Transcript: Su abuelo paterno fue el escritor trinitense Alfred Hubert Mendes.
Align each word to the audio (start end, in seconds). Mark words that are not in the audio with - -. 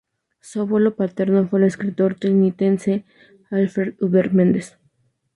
Su 0.39 0.61
abuelo 0.61 0.95
paterno 0.95 1.47
fue 1.47 1.59
el 1.59 1.67
escritor 1.67 2.15
trinitense 2.15 3.05
Alfred 3.51 3.97
Hubert 4.01 4.31
Mendes. 4.31 4.75